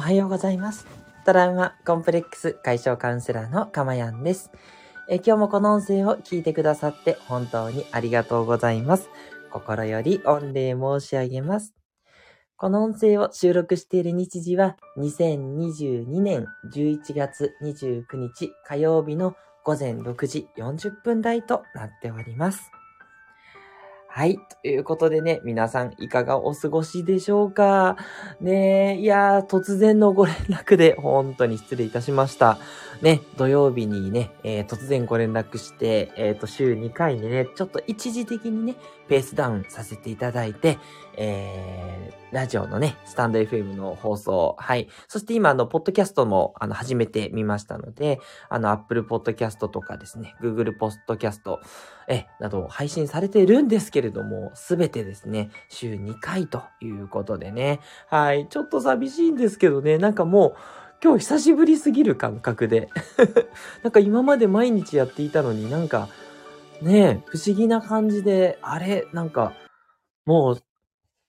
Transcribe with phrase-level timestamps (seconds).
[0.00, 0.86] おはようございます。
[1.26, 4.50] トラウマコンプレックス解消カウンセラーのかまやんです。
[5.10, 9.10] え今日もこの音声を聞いてくださって本当にありがとうございます。
[9.52, 11.74] 心より御礼申し上げます。
[12.56, 19.36] この音声を収録している日時は2022年11月29日火曜日の
[19.66, 22.70] 午前6時40分台となっております。
[24.12, 24.40] はい。
[24.60, 27.96] ということでね、皆さんいかがお過ごしでしょうか？
[28.40, 32.58] ねえ、いやー、突然のご連絡で本当に失礼いたしました。
[33.02, 38.74] ね、土曜日にね、えー突然ご連絡して、えっ、と、週2回にね、ちょっと一時的にね、
[39.08, 40.78] ペースダウンさせていただいて、
[41.22, 44.88] えー、ラジオのね、スタンド FM の放送、はい。
[45.06, 51.58] そして今、あの、ポッドキャストも、あの、始めてみましたので、あの、Apple Podcast とかですね、Google Podcast、
[52.08, 58.48] え、など配信されているんですけれども、すべてですね、週2回ということでね、はい。
[58.48, 60.54] ちょっと寂しいんですけどね、なんかもう、
[61.04, 62.88] 今日久しぶりすぎる感覚で。
[63.84, 66.08] なんか今まで毎日やっていたのになんか、
[66.80, 69.52] ねえ、不思議な感じで、あれ、なんか、
[70.24, 70.62] もう、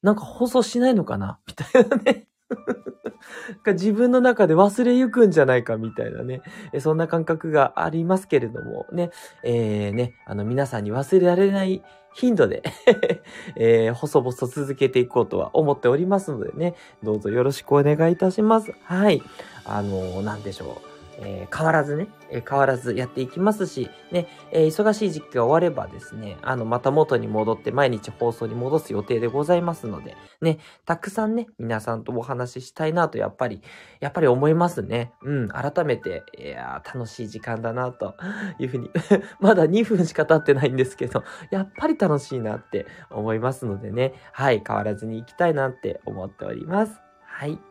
[0.02, 1.40] なんか放送しないのかな？
[1.48, 2.28] みたいなね。
[3.66, 6.42] 自分の中で忘れゆくんじゃないかみたいなね。
[6.80, 9.12] そんな感覚がありますけれどもね。
[9.44, 12.64] えー、ね、あの皆さんに忘れられない頻度で、
[13.56, 16.76] えー、細々続けていこうとは思っておりますのでね。
[17.04, 18.74] どうぞよろしくお願いいたします。
[18.84, 19.22] はい。
[19.66, 20.91] あのーなんでしょう。
[21.22, 33.62] えー変わらずね、え変わらずやっていきますし、ね、えー忙しい時期が終わればですね、あの、また元に戻って毎日放送に戻す予定でございますので、ね、たくさんね、皆さんとお話ししたいなと、やっぱり、
[34.00, 35.14] やっぱり思いますね。
[35.24, 38.16] うん、改めて、いやー楽しい時間だな、と
[38.60, 38.90] いうふうに、
[39.40, 47.02] まだ2分しか経ってないんですけど、やっぱり楽しいなって思いますのでね、はい、変わらずに行きたいなって思っております。
[47.26, 47.71] はい。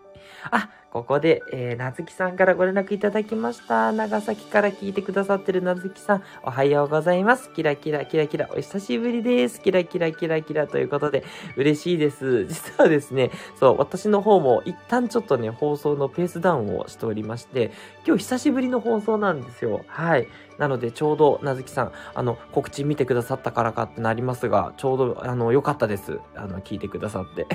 [0.50, 3.92] あ、ここで、えー、なずきさんからご連絡いただきました。
[3.92, 7.52] 長崎から聞いてくださってるなずきさん、おはようございます。
[7.52, 9.60] キラキラキラキラ、お久しぶりです。
[9.60, 11.22] キラキラキラキラということで、
[11.56, 12.44] 嬉しいです。
[12.46, 13.30] 実はですね、
[13.60, 17.70] そう、私の方も一旦ちょっとね、放送のペースダウンをしておりまして、
[18.04, 19.84] 今日久しぶりの放送なんですよ。
[19.86, 20.26] はい。
[20.60, 26.20] なので、ちょうど、なずきさん、あの、告知見てくださったからかってなりますが、ちょうど、あの、良かったです。
[26.36, 27.46] あの、聞いてくださって。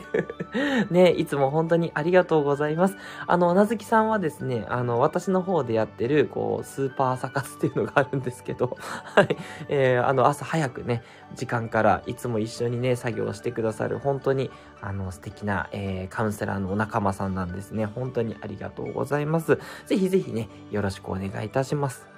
[0.89, 2.97] ね、いつも本当にありがとうございます。
[3.27, 9.37] あの、なずきさんはですね、あの、私の方でやってる、こう、スーパーサカスっていうのがあるんですけど、 はい。
[9.69, 11.03] えーあの、朝早くね、
[11.35, 14.49] 時間からいつも一緒にね、作業してくださる、本当に、
[14.81, 17.85] あの、素敵な、えーカウンセラーのお仲間さんなんですね。
[17.85, 19.59] 本当にありがとうございます。
[19.85, 22.14] ぜひぜひね、よろしくお願いいたします。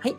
[0.00, 0.16] はい。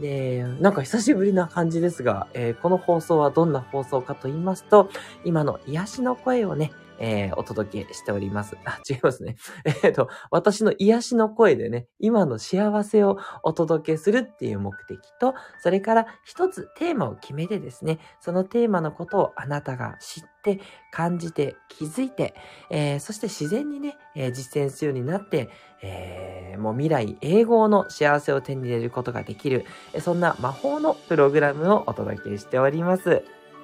[0.00, 4.90] で、なんか久しぶりな感じですが、えーこの放送はどんな放送かと言いますと、
[5.24, 8.56] 今の癒しの声をね、えーお届けしております。
[8.64, 9.36] あ、違いますね。
[9.84, 20.60] えっ、と、私の癒しの声でね、今の幸せをお届けするっていう目的と、それから一つテーマを決めてですね、そのテーマのことをあなたが知って、
[20.90, 22.34] 感じて、気づいて、
[22.70, 25.48] えーそして自然にね、え実践するようになって、
[25.82, 29.64] えもう未来永劫の幸せを手に入れることができる、
[30.00, 33.22] そんな魔法のプログラムをお届けしております。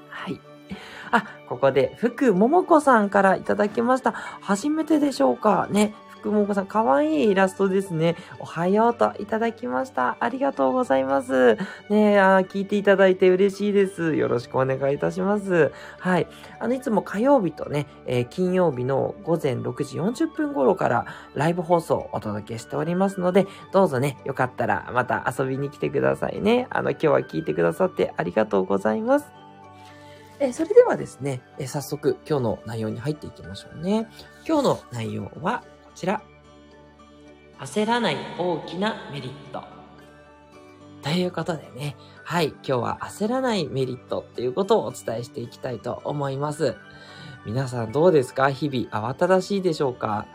[0.08, 0.40] はい。
[1.14, 4.10] あ、ここで、福桃子さんからいただきました。
[4.10, 5.68] 初めてでしょうか？
[5.70, 5.94] ね。
[6.18, 8.16] 福桃子さん、かわいいイラストですね。
[8.40, 10.16] おはようといただきました。
[10.20, 11.56] ありがとうございます。
[11.90, 14.14] ねあ聞いていただいて嬉しいです。
[14.16, 15.70] よろしくお願いいたします。
[16.00, 16.26] はい。
[16.58, 26.66] あの、いつも火曜日とね、えー金曜日の午前6時40分頃からライブ放送をお届けしておりますので、どうぞね、よかったらまた遊びに来てくださいね。
[26.70, 29.43] あの、今日は聞いてくださってありがとうございます。
[30.40, 34.08] えーそれではですね、えー早速今日の内容に入っていきましょうね。
[34.46, 36.22] 今日の内容はこちら。
[37.60, 39.62] 焦らない大きなメリット。
[41.02, 46.76] ということでね、はい、今日は焦らないメリットっていうことをお伝えしていきたいと思います。
[47.46, 48.50] 皆さんどうですか？
[48.50, 50.26] 日々慌ただしいでしょうか？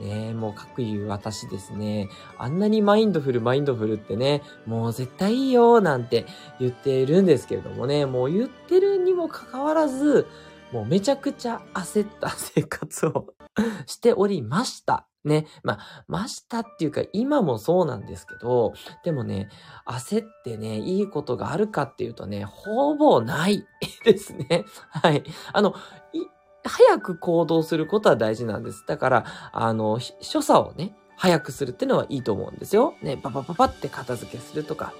[0.00, 2.10] ねえ、もう各言う私ですね。
[2.36, 6.26] あんなにマインドフル、マインドフルってね、もう絶対いいよ、なんて
[6.60, 8.85] 言っているんですけれどもね、もう言ってるに
[9.26, 10.26] もかかわらず、
[10.72, 13.34] もうめちゃくちゃ焦った 生活を
[13.86, 15.06] しておりました。
[15.24, 15.46] ね。
[15.64, 18.74] まあ、ましたっていうか、今もそうなんですけど、
[19.04, 19.48] でもね、
[19.84, 23.66] 焦ってね、いいことがあるかっていうとね、ほぼない
[24.04, 24.64] ですね。
[24.90, 25.24] はい。
[25.52, 25.74] あの、
[26.12, 26.20] い
[26.64, 28.84] 早く行動することは大事なんです。
[28.86, 32.94] だから、あの、所作をね、早くするっていうのはいいと思うんですよ。
[33.02, 34.92] ね、パパパパって片付けするとか、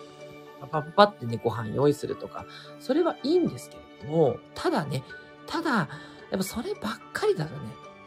[0.60, 2.46] パパパパってね、ご飯用意するとか、
[2.80, 5.02] それはいいんですけれども、ただね、
[5.46, 5.86] ただ、や
[6.34, 7.58] っぱそればっかりだとね、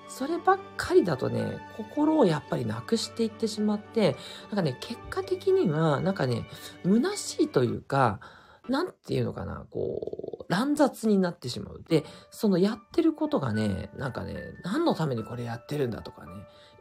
[0.07, 4.15] そればっかりだとね、心をやっぱりなくしていってしまって、
[4.49, 6.45] なんかね、結果的には、なんかね、
[6.83, 8.19] 虚しいというか、
[8.67, 11.83] なんていうのかな、こう、乱雑になってしまう。
[11.87, 16.31] で、そのやってることがね、なんかね、何のためにこれやってるんだとかね、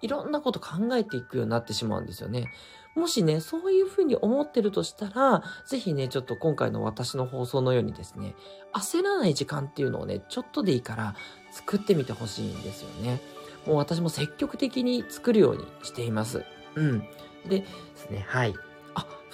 [0.00, 2.50] いろんなこと考えていくようになってしまうんですよね。
[2.98, 8.34] もしね、そういうふうに思ってるとしたら、ぜひね、ちょっと今回の私の放送のようにですね、
[8.74, 11.14] 焦らない時間っていうのをね、ちょっとでいいから
[11.52, 13.20] 作ってみてほしいんですよね。
[13.66, 16.44] もう私も積極的に作るようにしています。
[16.74, 17.00] うん。
[17.48, 17.66] でで
[17.96, 18.54] すね、はい。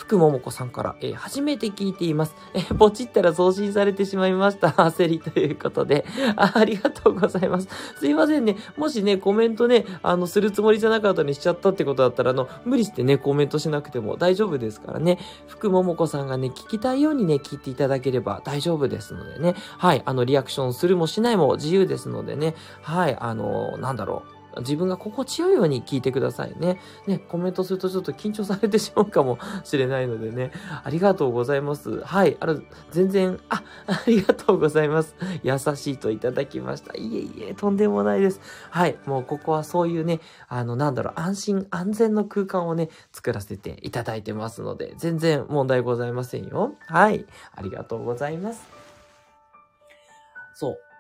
[0.07, 2.35] 福桃子さんから、えー、初めて聞いています。
[2.53, 4.69] えー、ポチったら送信されてしまいました。
[4.85, 6.05] 焦りということで
[6.37, 6.53] あ。
[6.57, 7.69] ありがとうございます。
[7.99, 8.57] すいませんね。
[8.77, 15.19] もしね、コメントね、あの、するつもりじゃなかったにしちゃったってことだったら、あの、無理してね、コメントしなくても大丈夫ですからね。
[15.47, 19.55] 福桃子さんがね、聞きたいようにね、聞いていただければ大丈夫ですのでね。
[19.79, 20.03] はい。
[20.05, 22.55] あの、リアクションするもしないも自由ですのでね。
[22.83, 23.17] はい。
[23.19, 24.34] あの、なんだろう。
[24.61, 26.79] 自分が心地よいように聞いてくださいね。
[27.07, 30.51] ね、コメントするとちょっと緊張されてしまうかもしれないのでね。
[30.83, 32.01] ありがとうございます。
[32.01, 32.37] はい。
[32.41, 32.61] あの、
[32.91, 35.17] 全然、あ、 ありがとうございます。
[35.43, 36.95] 優しいといただきました。
[36.97, 38.41] いえいえ、とんでもないです。
[38.71, 38.97] はい。
[39.07, 46.75] もうここはそういうね、あの、なんだろう、安心安全の空間をね、作らせていただいてますので、全然問題ございませんよ。
[46.87, 47.27] はい。
[47.55, 48.74] ありがとうございます。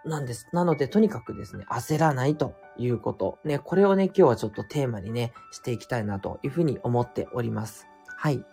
[0.05, 0.49] なんです。
[0.53, 3.39] なので、とにかくですね、焦らないということ。
[3.45, 7.87] ね、これをね、今日はちょっとテーマにね、していきたいなというふうに思っております。
[8.17, 8.45] はい。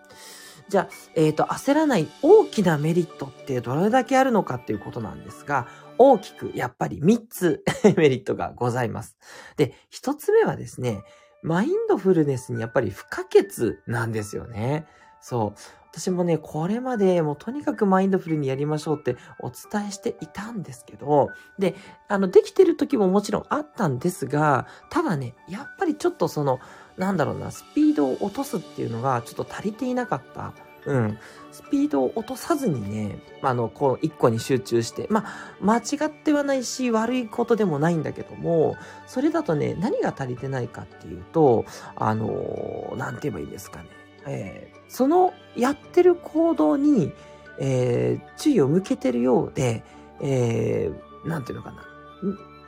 [0.69, 5.67] じゃあ、えっ、ー、と、焦らない大きなメリットってどれだけあるのかっていうことなんですが、
[5.97, 7.63] 大きくやっぱり3つ
[7.97, 9.17] メリットがございます。
[9.57, 11.03] で、1つ目はですね、
[11.43, 14.85] マインドフルネスにやっぱり不可欠なんですよね。
[15.19, 15.59] そう。
[15.93, 21.29] 私もね、これまでもうとにかくマインドフルにやりましょうってお伝えしていたんですけど、
[21.59, 21.75] で、
[22.07, 26.59] あの、できてる時ももちろんあったんですが、ただね、やっぱりちょっとその、
[26.97, 30.53] なんだろうな、スピードを落とすっていうのがちょっと足りていなかった。
[30.85, 31.17] うん。
[31.51, 38.77] スピードを落とさずにね、あの、こう、一個に集中して、まあ、間違ってはないし、悪いことでもないんだけども、
[39.07, 41.65] それだとね、何が足りてないかっていうと、
[41.95, 44.00] あの、なんて言えばいいですかね。
[44.27, 47.11] えー、そのやってる行動に、
[47.59, 49.83] えー、注意を向けてるようで、
[50.21, 51.83] えー、なんていうのかな。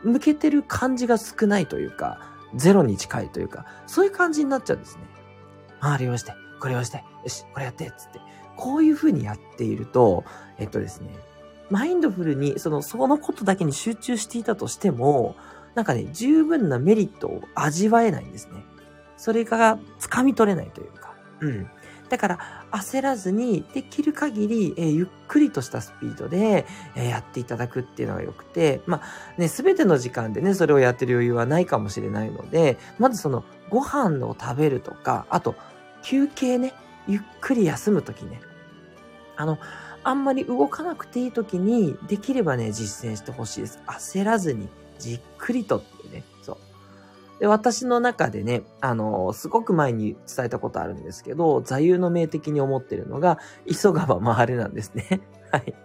[0.03, 2.19] 向けてる感じが少ないというか、
[2.55, 5.03] ゼロに近いというか、そういう感じになっちゃうんですね。
[5.79, 8.19] あれをして、これをして、よし、これやって、つって。
[8.55, 10.23] こういう風にやっていると、
[10.57, 11.09] えっとですね、
[11.69, 15.35] マインドフルに、その、そのことだけに集中していたとしても、
[15.75, 18.63] なんかね、十分なメリットを味わえないんですね。
[19.17, 21.02] それが掴み取れないというか。
[21.41, 21.69] うん。
[22.09, 22.39] だから
[22.71, 26.65] 焦らずにできる限り、えー、ゆっくりとしたスピードで、
[26.95, 35.55] えー、やっていただくっていうのが良くて、まあね、すべての時間でね、それをやってる余裕はないかもしれないので、まずそのご飯を食べるとか、あと
[36.03, 36.73] 休憩ね、
[37.07, 38.41] ゆっくり休むときね。
[39.35, 39.57] あの、
[40.03, 43.79] あんまり動かなくていいときに、できればね、実践してほしいです。
[43.87, 44.67] 焦らずに、
[44.99, 45.83] じっくりとっ。
[47.43, 53.37] で、私の中でね、あの、すごく前に伝えたことあるんですけど、座右の銘的に思ってるのが、
[53.69, 55.19] 急がば回れなんですね。
[55.51, 55.75] はい。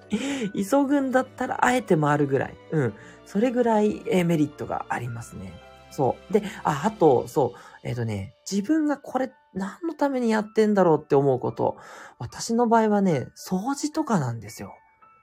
[0.55, 2.57] 急ぐんだったら、あえて回るぐらい。
[2.71, 2.95] うん。
[3.27, 5.53] それぐらい、えメリットがありますね。
[5.91, 6.33] そう。
[6.33, 7.59] で、あ、あと、そう。
[7.83, 11.77] えっ、ー、とね、自分がこれ何のためにやってんだろうって思うこと。
[12.21, 14.77] 私の場合はね、掃除とかなんですよ。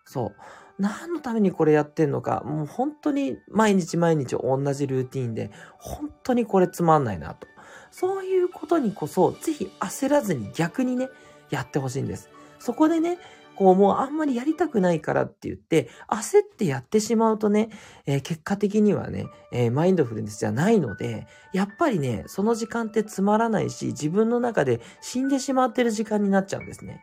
[0.06, 0.36] そう。
[0.78, 7.48] 何のためにこれやってんのか、もう本当に毎日毎日同じルーティンで、本当にこれつまんないなと。
[7.92, 11.08] そういうことにこそ、ぜひ焦らずに逆にね、
[11.50, 12.30] やってほしいんです。
[12.60, 13.20] そこでね、
[13.56, 17.70] こうもうあんまりやりたくないからって言って、焦ってやってしまうとね、
[18.06, 27.02] えー、結果的にはね、えー、マインドフルネスじゃないので、やっぱりね、その時間ってつまらないし、自分の中で死んでしまってる時間になっちゃうんですね。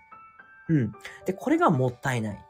[0.69, 0.93] うん。
[1.25, 2.45] で、これがもったいない。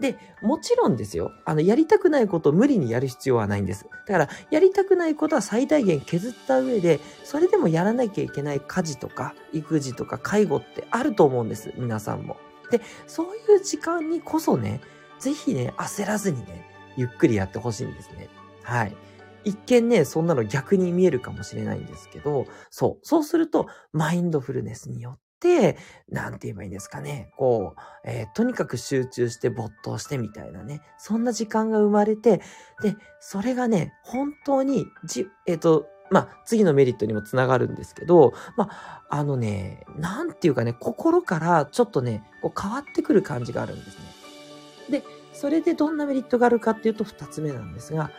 [0.00, 1.32] で、もちろんですよ。
[1.44, 3.86] あの、やりたくないことを無理にやる必要はないんです。
[4.06, 11.72] だから、やりたくないことは最大限削った上で、それでもやらなきゃいけない家事とか、育児とか介護ってあると思うんです。
[11.76, 12.38] 皆さんも。
[12.70, 14.80] で、そういう時間にこそね、
[15.18, 16.66] ぜひね、焦らずにね、
[16.96, 18.28] ゆっくりやってほしいんですね。
[18.62, 18.96] はい。
[19.44, 23.06] 一見ね、そんなの逆に見えるかもしれないんですけど、そう。
[23.06, 25.20] そうすると、マインドフルネスによって、
[26.08, 27.30] なんて言えばいいんですかね。
[27.36, 30.82] こう、えー、とにかく集中して没頭してみたいなね。
[30.98, 32.40] そんな時間が生まれて、
[32.82, 44.04] で、それがね、本当に、じ、えっ、ー、と、まあ、次のメリットにもつながるんですけど、まあ、あのね、なんていうかね、心からちょっとね、こう変わってくる感じがあるんですね。
[44.90, 48.10] で、それでどんなメリットがあるかっていうと、二つ目なんですが、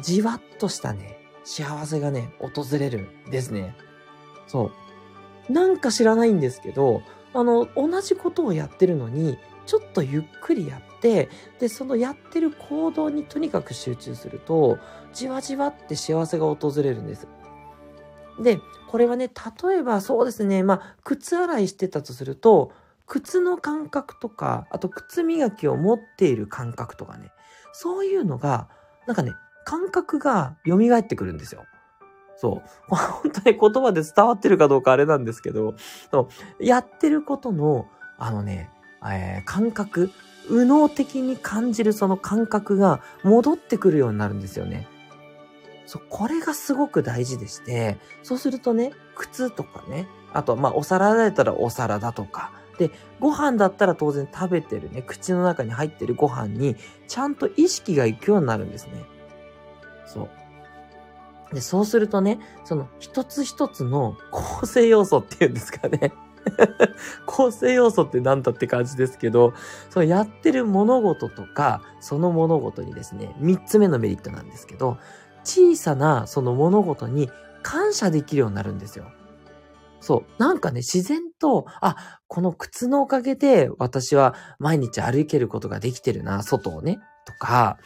[0.00, 3.74] じわっとしたね、幸せがね、訪れるんですね。
[4.46, 4.72] そう。
[5.48, 7.02] なんか知らないんですけど、
[7.34, 11.28] あの、同じことをやってるのに、ちょっとゆっくりやって、
[11.58, 14.78] で、そのやってる行動にとにかく集中すると、
[15.12, 17.28] じわじわって幸せが訪れるんです。
[18.40, 19.30] で、これはね、
[19.68, 22.72] 例えばそうですね、まあ、靴洗いしてたとすると、
[23.06, 27.30] 靴の感覚とか、あと靴磨きを持っている感覚とかね、
[27.72, 28.68] そういうのが、
[29.06, 29.32] なんかね、
[29.64, 31.64] 感覚が蘇ってくるんですよ。
[32.40, 32.70] そう。
[32.94, 35.74] 本当に言葉で伝わってるかどうかあれなんですけど、
[36.10, 36.28] そ
[36.60, 38.70] うやってることの、あのね、
[39.04, 40.10] えー、感覚、
[40.48, 44.86] 右脳的に感じるその感覚が戻ってくるようになるんですよね。
[45.86, 56.76] そう、これがすごく大事でして、そうするとね、靴とかね、あと、まあ、お皿だったらお皿だとか、で、ご飯だったら当然食べてるね、口の中に入ってるご飯に、
[57.08, 59.04] ちゃんと意識が行くようになるんですね。
[60.06, 60.28] そう。
[61.52, 66.12] で、そうするとね、その一つ一つの構成要素っていうんですかね。
[67.26, 69.54] 構成要素って何だって感じですけど、
[69.90, 74.98] そのやってる物事とか、その物事にですね、三つ目のメリットなんですけど、
[75.44, 77.30] 小さなその物事に
[77.62, 79.10] 感謝できるようになるんですよ。
[80.00, 80.42] そう。
[80.42, 87.78] なんかね、自然と、あ、この靴のおかげで私は毎日歩けることができてるな、外をね、とか、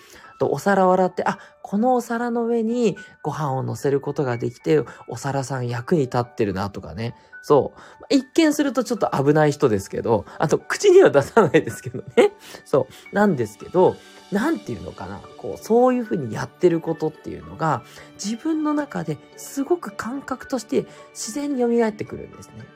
[0.42, 7.14] とお皿を洗って、あ、このお皿の上にご飯を乗せることができて、お皿さん役に立ってるなとかね。
[7.42, 8.14] そう。
[8.14, 12.32] 一見するとちょっと危ない人ですけど、あと口には出さないですけどね。
[12.66, 13.14] そう。
[13.14, 13.94] なんですけど、
[14.32, 15.20] なんていうのかな。
[15.36, 17.84] こう、そういうふうにやってることっていうのが、
[18.14, 22.66] 自分の中ですごく感覚として自然に蘇ってくるんですね。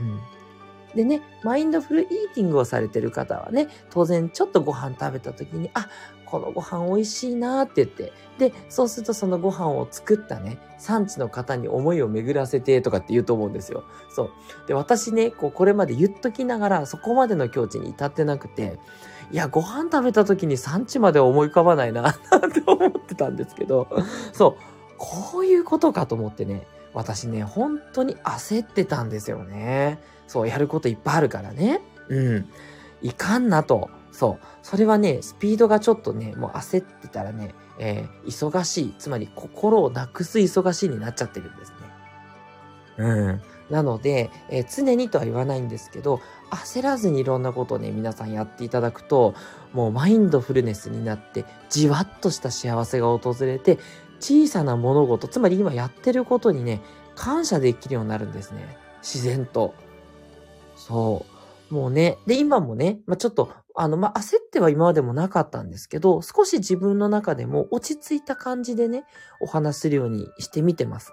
[0.00, 0.20] うん。
[0.96, 5.88] でね、マインドフルイーティングをされてる方はね、当然ちょっとご飯食べた時に、あ、
[6.26, 13.84] このご飯美味しいなって言って、で、そうするとそのご飯を作ったね、産地の方に思いを巡らせてとかって言うと思うんですよ。
[14.10, 14.30] そう。
[14.66, 18.78] で、私ね、こう、これまで言っときながら、そこまでの境地に至ってなくて、
[19.30, 22.20] いや、ご飯食べた時に産地まで思い浮かばないなって
[22.66, 23.88] 思ってたんですけど、
[24.32, 24.62] そう。
[24.98, 29.98] こういうことかと思ってね、私ね、本当に焦ってたんですよね。
[30.26, 31.82] そう、やることいっぱいあるからね。
[32.08, 32.48] うん。
[33.02, 33.90] いかんなと。
[34.16, 34.46] そう。
[34.62, 38.94] それはね、スピードがちょっとね、もう焦ってたらね、えー、忙しい。
[38.98, 41.76] つまり心をなくす忙しいになっちゃってるんですね。
[42.96, 43.42] うん。
[43.68, 49.34] なので、えー、常にとは言わないんですけど、焦らずにいろんなことをね、皆さんやっていただくと、
[49.74, 53.78] もうマインドフルネスになって、じわっとした幸せが訪れて、
[54.18, 56.80] 小さな物事、つまり今やってることにね、
[57.16, 58.78] 感謝できるようになるんですね。
[59.02, 59.74] 自然と。
[60.74, 61.35] そう。
[61.70, 69.04] もうね、で、今もね、まあ、ちょっと、あの、まあ、焦っては今までもなかったんですけど、少し自分の中でも落ち着いた感じでね、
[69.40, 71.12] お話するようにしてみてます。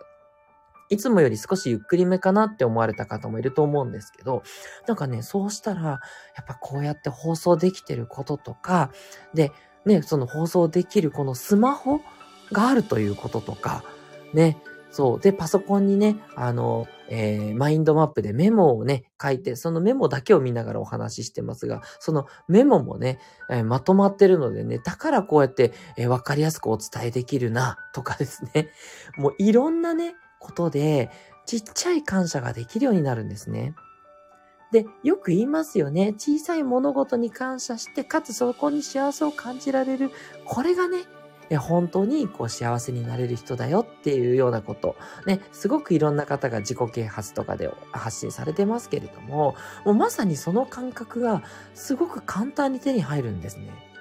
[0.89, 4.43] いつもより少しゆっくりめかなって思われた方もいると思うんですけど、
[4.87, 5.99] なんかね、そうしたら、や
[6.41, 8.91] っぱこうやって放送できてることとか、
[9.33, 9.51] で、
[9.85, 12.01] ね、その放送できるこのスマホ
[12.51, 13.83] があるということとか、
[14.33, 14.57] ね、
[14.93, 15.19] そう。
[15.19, 23.17] で、パソコンにね、あの、えー、マインドマップでメモをね、書いて、そのメモだけを見ながらお話ししてますが、そのメモもね、
[23.49, 28.69] えー、まとまってるのでね、だからこうやって、えー、わかりやすくお伝えできるな、とかですね。
[29.17, 31.09] もういろんなね、ことで、
[31.47, 33.73] ちっちゃい感謝ができるようになるんですね。
[34.71, 36.13] で、よく言いますよね。
[36.19, 40.11] 小さい物事に感謝して、かつそこに幸せを感じられる。
[40.45, 40.99] これがね、
[41.57, 44.95] 本当にこう幸せになれる人だよっていうようなこと。
[45.25, 53.93] ね、すごくいろんな方が自己啓発とかで発信されてますけれども、もうまさにその感覚がすごく簡単に手に入るんですね。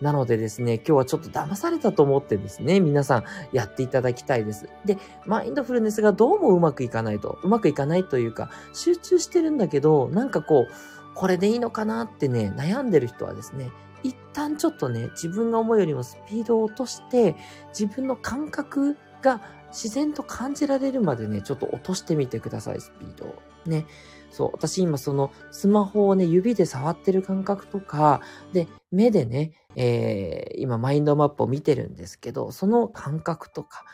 [0.00, 4.68] なのでですね、今日はちょっと騙されたと思ってですね、皆さんやっていただきたいです。
[4.84, 4.96] で、
[5.26, 13.70] マインドフルネスがどうもうまくいかないと、うまくいかないというか、集中してるんだけど、なんかこう、これでいいのかなってね、悩んでる人はですね、
[14.02, 17.36] 一旦ちょっとね、自分が思うよりもスピードを落として、
[17.68, 23.34] 自分の感覚が自然と感じられるまでね、ちょっと落としてみてください、スピードを。
[23.66, 23.86] ね。
[24.30, 28.20] そう、私今そのスマホをね、指で触ってる感覚とか、
[28.52, 33.84] で、目でね、えー、今マインドマップを見てるんですけど、その感覚とか、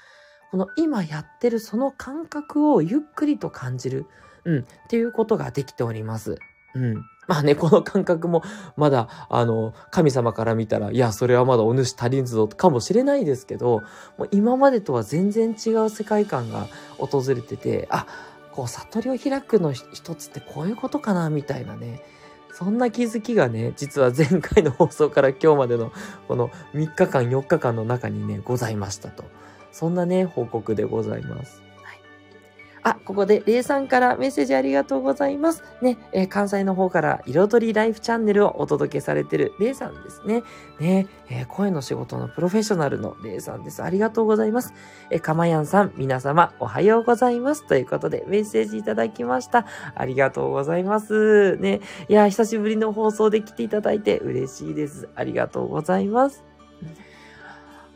[0.50, 4.06] この今やってるその感覚をゆっくりと感じる、
[4.44, 6.36] うん、っていうことができております。
[6.74, 7.02] うん。
[7.28, 8.42] まあね、この感覚も、
[8.76, 13.82] まだ、あの、神様から見たら、いや、それはまだお主足りんぞかもしれないですけど、
[14.16, 16.66] もう今までとは全然違う世界観が
[16.98, 18.06] 訪れてて、あ、
[18.52, 22.02] こう、悟りを開くの一つってこういうことかな、みたいなね。
[22.52, 25.92] そんな気づきがね、実は前回の放送から今日までの
[26.26, 29.24] この3日間、4日間の中にね、ございましたと。
[29.72, 31.65] そんなね、報告でございます。
[32.86, 35.64] あ、ここで、レイさんからメッセージありがとうございます。
[35.82, 40.44] ね、えー、関西の方から彩りライフチャンネルをお届けされてるレイさんですね。
[40.78, 43.82] ね、えー、声の仕事のプロフェッショナルのレイさんです。
[43.82, 44.72] ありがとうございます。
[45.10, 47.66] えー、かまやんさん、皆様、おはようございます。
[47.66, 49.66] ということで、メッセージいただきました。
[49.96, 51.56] ありがとうございます。
[51.56, 55.08] ね、いや、久しぶりの放送で来ていただいて嬉しいです。
[55.16, 56.44] ありがとうございます。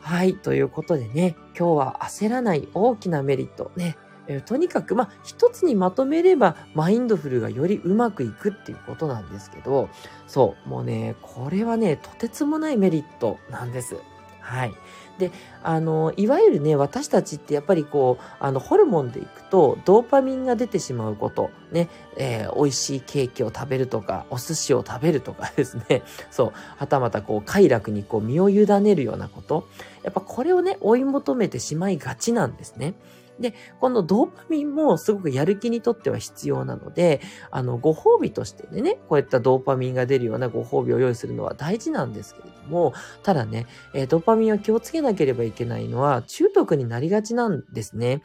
[0.01, 0.35] はい。
[0.35, 3.95] ということでね、今日は焦らない大きなメリットね、
[4.45, 9.89] とにかく、まあ、一つにまとめれば、マインドフルがよりうまくいくっていうことなんですけど、
[10.27, 13.97] そう、もうね、これはね、とてつもないメリットなんです。
[14.39, 14.73] はい。
[15.17, 26.01] で、あの、いわゆるね、私たちってやっぱりこう、あの、ホルモンでいくと、ドーパミンが出てしまうこと、ね、えー、美味しいケーキを食べるとか、お寿司を食べるとか ですね、
[26.31, 29.67] そう、はたまたこう、快楽にこう、身を委ねるようなこと、
[30.03, 32.95] やっぱこれをね、追い求めてしまいがちなんですね。
[33.41, 42.93] で、このドーパミンもすごくやる気にとっては必要なので、あの、ご褒美としてね、こういったドーパミンが出るようなご褒美を用意するのは大事なんですけれども、
[43.23, 48.21] ただね、えー、ドーパミンは気をつけなければいけないのは、中毒になりがちなんですね。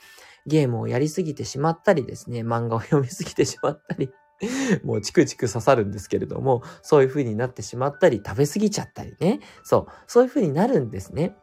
[0.46, 4.10] ゲームをやりすぎてしまったりですね、漫画を読みすぎてしまったり、
[4.84, 9.40] もうチクチク刺さるんですけれども、そういう風になってしまったり、食べ過ぎちゃったりね。
[9.64, 11.36] そう、そういう風になるんですね。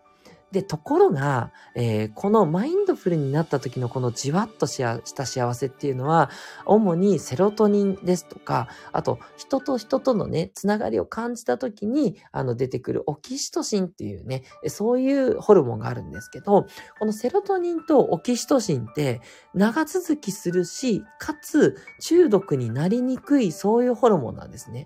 [0.54, 4.84] で、ところが、えー、このマインドフルになった時のこのじわっとし
[5.16, 6.30] た幸せっていうのは、
[6.68, 16.68] 主にセロトニンですとか、あと人と人とのね、つながりを感じた時に、あの出てくるオキシトシンっていうね、そういうホルモンがあるんですけど、
[17.00, 19.22] このセロトニンとオキシトシンって
[19.56, 24.86] 長続きするし、かつ中毒になりにくいそういうホルモンなんですね。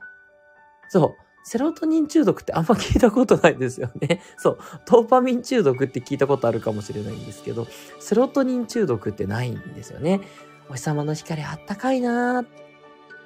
[0.87, 1.26] そう。
[1.47, 4.21] セロトニン中毒ってあんま聞いたことないですよね。
[4.35, 4.57] そう。
[4.85, 7.67] ドーパミン中毒って聞いたことあるかもしれないんですけど、
[8.01, 10.19] セロトニン中毒ってないんですよね。
[10.69, 12.47] お日様の光あったかいなーっ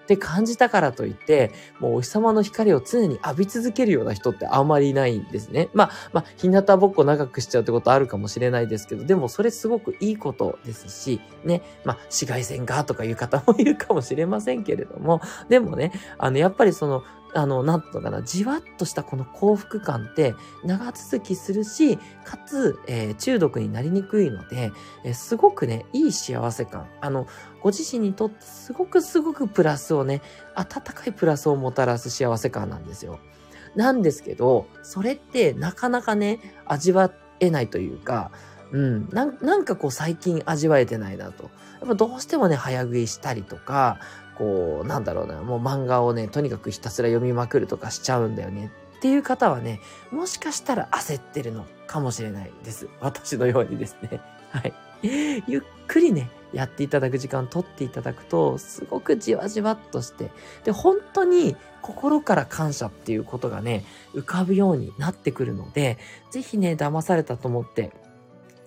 [0.05, 5.69] て感じたからといって、もうお日様の光を常に浴び続けるような人ってあんまりいないんですね。
[5.73, 24.71] まあ、まあ、日向ぼっこ長くしちゃうってことあるかもしれないですけど、でもそれすごくいいことですし、ね、まあ、紫外線がとかいう方もいるかもしれませんけれども、でもね、あの、やっぱりその、あの、なんとかな、じわっとしたこの幸福感って長続きするし、かつ、えー、中毒になりにくいので、
[25.03, 26.87] えー、すごくね、いい幸せ感。
[26.99, 27.27] あの、
[27.61, 30.21] ご自身にとってすごくすごくプラスをね、
[30.55, 33.19] 温かいプラスをもたらす幸せ感なんですよ。
[33.75, 38.31] なんですけど、それってなかなかね、味わえないというか、
[38.71, 41.43] うん、なんかこう最近味わえてないなと。
[41.81, 43.99] やっぱどうしてもね、早食いしたりとか、
[44.37, 49.79] こう、なんだろうな、もう漫画をね、とにかくひたすら読みまくるとかしちゃうんだよねっていう方はね、
[50.11, 52.87] もしかしたら焦ってるのかもしれないです。
[52.99, 54.21] 私のようにですね。
[54.51, 54.73] はい。
[55.47, 60.29] ゆっくりね、やっていただく時間を取っていただくと、すごくじわじわっとして、
[60.63, 65.97] で、本当に心から感謝っていうことがね、浮かぶようになってくるので、
[66.29, 67.91] ぜひね、騙されたと思って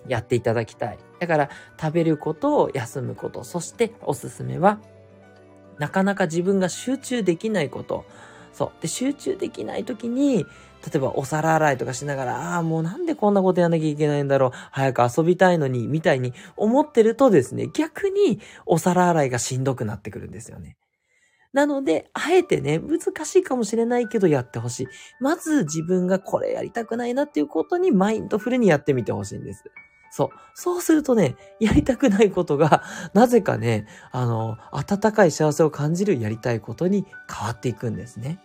[0.07, 0.99] やっていただきたい。
[1.19, 1.49] だから、
[1.79, 4.79] 食べることを休むこと、そしておすすめは
[5.79, 8.05] なかなか自分が集中できないこと。
[8.53, 8.81] そう。
[8.81, 10.45] で、集中できない時に、
[10.85, 14.51] 例えばお皿洗いとかしながら、ああ、もうなんでこんなことやんなきゃいけないんだろう。
[14.71, 20.77] 早く遊びたいのに、みたいに思ってるとですね、逆にお皿洗いがしんどくなってくるんですよね。
[21.55, 24.87] なので、あえてね、難しいかもしれないけどやってほしい。
[25.21, 29.63] まず自分がこれやりたくないなっていうことにマインドフルにやってみてほしいんです。
[30.15, 30.29] そう。
[30.53, 38.39] そうするとね、やりたくないことが、 なぜかね、あの、温かい幸せを感じるやりたいことに変わっていくんですね。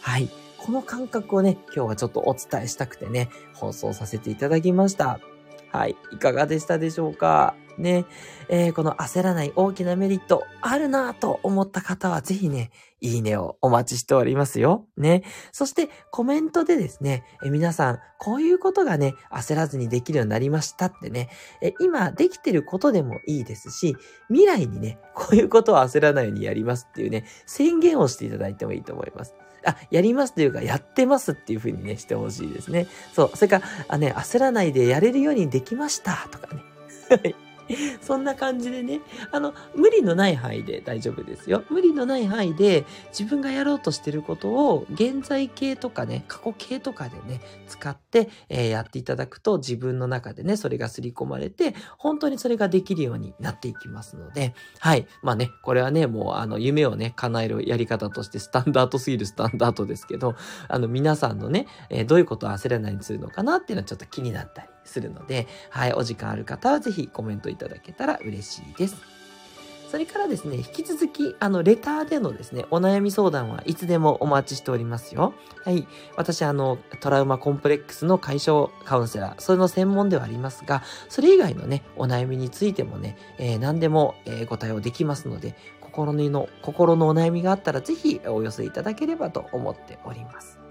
[0.00, 0.28] はい。
[0.58, 5.20] この感覚をね、今日はちょっとお伝えしたくてね、放送させていただきました。
[5.70, 5.94] はい。
[6.10, 7.54] いかがでしたでしょうか？
[7.78, 8.06] ね。
[8.48, 14.86] えー、この焦らない大きなメリットあるなと思った方はぜひね、いいねをお待ちしておりますよ。
[14.96, 15.24] ね。
[15.52, 21.28] そしてコメントでですね、え皆さん、こういうことがね、焦らずにできるようになりましたってね、
[21.60, 23.96] え今できてることでもいいですし、
[24.28, 29.34] 未来にね、こういうことを焦らないようにやりますっていうね、宣言をしていただいてもいいと思います。
[29.66, 32.86] あ、やりますというか、やってますっていう風にね、してほしいですね。
[33.12, 33.36] そう。
[33.36, 36.62] それから、あね、焦らないでやれるようにできましたとかね。
[37.10, 37.43] はい。
[38.00, 39.00] そんな感じでね、
[39.32, 41.64] あの、無理のない範囲で大丈夫ですよ。
[41.70, 42.84] 無理のない範囲で
[43.16, 55.06] 自分がやろうとしてることを現在形とかね、過去形とかでね、使って、えー、やっていただくと自分の中でね、それが刷り込まれて、本当にそれができるようになっていきますので、はい。
[55.22, 60.36] まあね、これはね、もうあの、夢をね、叶えるやり方としてスタンダードすぎるスタンダードですけど、
[60.68, 68.96] あの、皆さんのね、えー、どういうことを焦らないにするのかなっていうのはちょっと気になったり、するので、はい、お時間ある方はぜひコメントいただけたら嬉しいです。
[69.94, 75.34] それからですね、引き続き、あの、レターでのですね、お悩み相談はいつでもお待ちしておりますよ。
[75.62, 75.86] はい。
[76.16, 90.63] 私、あの、トラウマコンプレックスの解消カウンセラー、それの専門ではありますが、それ以外のね、お悩みについてもね、えー、何でも、えー、ご対応できますので、心の、心のお悩みがあったらぜひお寄せいただければと思っております。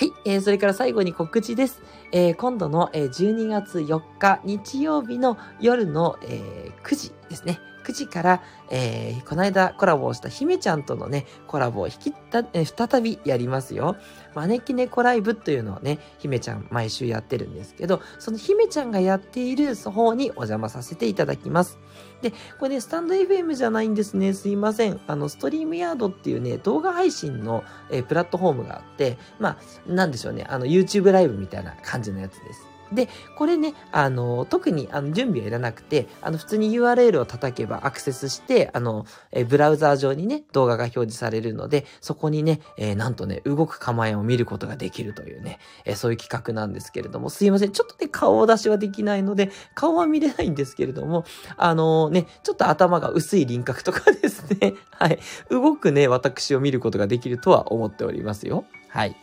[0.00, 1.82] はい、えー、それから最後に告知です。
[2.10, 7.60] えー、今度の、えー、12月4日日曜日の夜の、えー、9時ですね。
[7.90, 13.96] 9時から、えー、この間コラボをした姫ちゃんとのね、コラボを引きた、え、再びやりますよ。
[14.34, 21.78] 招き猫ライブというのをね、姫ちゃん毎週やってるんですけど、その姫ちゃんがやっている方にお邪魔させていただきます。
[22.22, 24.32] で、これね、スタンド FM じゃないんですね。
[24.34, 25.00] すいません。
[25.08, 30.46] あの、ストリームヤードっていうね、動画配信の、えー、プラットフォームがあって、まあ、なんでしょうね。
[30.48, 32.69] あの、YouTube ライブみたいな感じのやつです。
[32.92, 47.72] で、これね、あの、特にあの準備はいらなくて、あの、普通に URL を叩けばアクセスして、あの、えブラウザー上にね、動画が表示されるので、そこにね、えー、なんとね、動く構えを見ることができるというね、えー、そういう企画なんですけれども、すいません。
[47.72, 51.24] ちょっとね、顔出しはできないので、顔は見れないんですけれども、
[51.56, 58.64] あのね、ちょっと頭が薄い輪郭とかですね、はい、動くね、私を見ることができるとは思っておりますよ。
[58.88, 59.16] はい。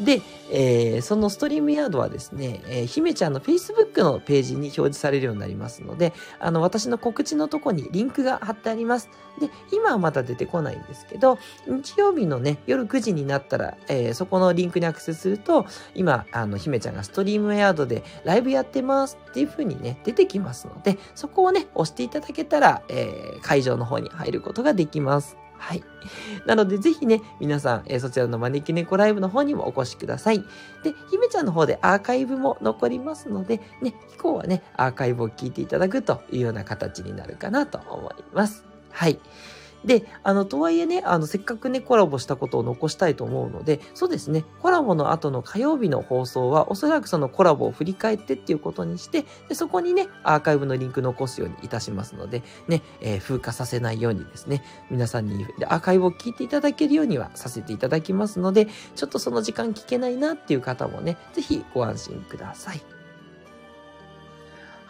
[0.00, 9.10] で、えー、そのストリームヤードはですね、えー、姫ちゃんの Facebook のページに表示されるようになりますので、あの、私の告知のとこにリンクが貼ってあります。
[9.40, 25.36] で、今はまだ出てこないんですけど、日曜日のね、夜9時になったら、えー、そこのリンクにアクセスすると、今、あの、姫ちゃんがストリームヤードでライブやってますっていう風にね、出てきますので、そこをね、押していただけたら、え、会場の方に入ることができます。
[25.58, 25.82] はい。
[26.46, 30.38] なので、ぜひね、皆さん、えー、そちらの招き猫ライブの方にもお越しください。
[30.82, 38.64] で、ひめちゃんの方でアーカイブも残りますので、ね、以降はね、アーカイブを聞いていただくというような形になるかなと思います。
[38.90, 39.18] はい。
[39.84, 62.97] で、あの、とはいえね、あの、せっかくね、コラボしたことを残したいと思うので、そうですね、コラボの後の火曜日の放送は、おそらくそのコラボを振り返ってっていうことにして、でそこにね、アーカイブのリンク残すようにいたしますので、ね、えー、風化させないようにですね、皆さんにアーカイブを聞いていただけるようにはさせていただきますので、ちょっとその時間聞けないなっていう方もね、ぜひご安心ください。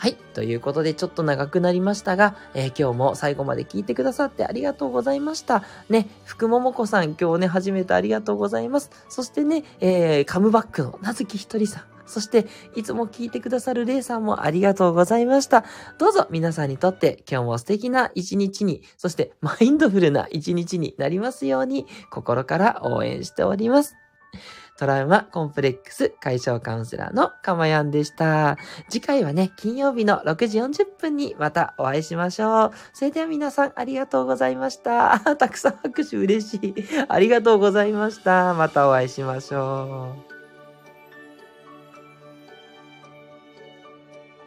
[0.01, 0.15] はい。
[0.33, 5.65] ということで、ちょっと長くなりましたが、えー、今日も最後まで聞いてくださってありがとうございました。
[5.89, 8.93] ね、福桃子さん、今日ね、初めてありがとうございます。
[9.09, 11.83] そしてね、えー、カムバックのなずきひとりさん。
[12.07, 15.65] そして、いつも聞いてくださるレイさんもありがとうございました。
[15.99, 23.97] どうぞ皆さんにとって今日も素敵な一日に、そしてマインドフルな一日になりますように、心から応援しております。
[24.79, 28.57] トラウマコンプレックス解消カウンセラーのかまやんでした。
[28.89, 32.73] 次回はね、金曜日の6時40分にまたお会いしましょう。
[32.93, 35.19] それでは皆さんありがとうございました。
[35.37, 36.75] たくさん拍手嬉しい。
[37.09, 38.55] ありがとうございました。
[38.55, 40.38] またお会いしましょう。